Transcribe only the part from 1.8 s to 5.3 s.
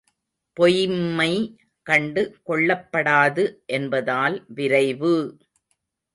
கண்டு கொள்ளப்படாது என்பதால் விரைவு!